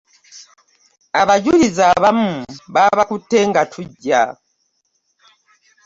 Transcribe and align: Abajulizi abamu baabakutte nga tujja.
Abajulizi 1.21 1.81
abamu 1.91 2.31
baabakutte 2.73 3.37
nga 3.49 3.61
tujja. 3.71 4.23